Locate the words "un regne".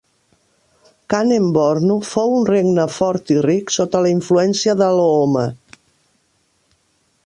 2.39-2.87